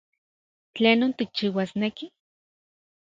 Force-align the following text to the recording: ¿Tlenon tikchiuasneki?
¿Tlenon 0.73 1.11
tikchiuasneki? 1.17 2.05